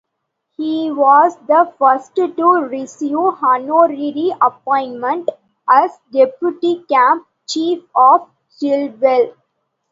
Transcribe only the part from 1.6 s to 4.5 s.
first to receive honorary